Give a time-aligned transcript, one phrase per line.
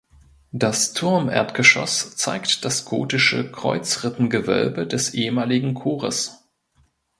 [0.51, 6.43] Das Turmerdgeschoss zeigt das gotische Kreuzrippengewölbe des ehemaligen Chores.